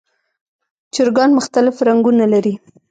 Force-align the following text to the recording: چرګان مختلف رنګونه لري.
چرګان 0.93 1.29
مختلف 1.37 1.75
رنګونه 1.87 2.25
لري. 2.33 2.53